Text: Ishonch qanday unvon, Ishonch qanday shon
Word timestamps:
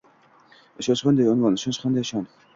Ishonch 0.83 1.03
qanday 1.09 1.31
unvon, 1.35 1.61
Ishonch 1.61 1.81
qanday 1.87 2.11
shon 2.13 2.29